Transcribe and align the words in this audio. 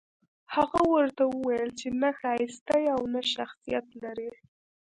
هغه 0.55 0.81
ورته 0.93 1.23
وويل 1.33 1.69
چې 1.79 1.87
نه 2.01 2.09
ښايسته 2.19 2.75
يې 2.83 2.89
او 2.95 3.01
نه 3.13 3.21
شخصيت 3.33 3.85
لرې. 4.01 4.31